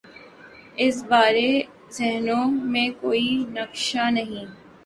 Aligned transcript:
اس 0.77 1.03
بارے 1.09 1.51
ذہنوں 1.91 2.45
میں 2.71 2.87
کوئی 3.01 3.27
نقشہ 3.49 4.09
نہیں۔ 4.11 4.45